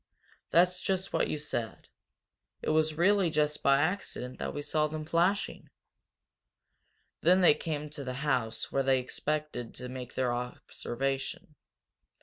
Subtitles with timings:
[0.49, 1.87] That's just what you said.
[2.63, 5.69] It was really just by accident that we saw them flashing."
[7.21, 11.53] Then they came to the house where they expected to make their observation.